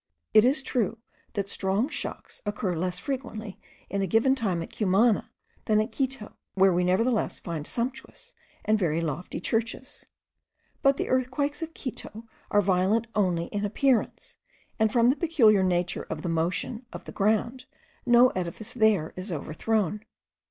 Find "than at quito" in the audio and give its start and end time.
5.65-6.33